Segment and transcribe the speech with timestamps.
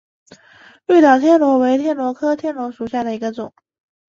[0.87, 3.53] 绿岛天螺为天螺科天螺属下的一个种。